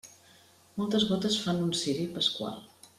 [0.79, 2.63] Moltes gotes fan un ciri pasqual.